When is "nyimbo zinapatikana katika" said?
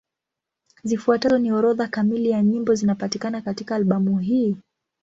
2.43-3.75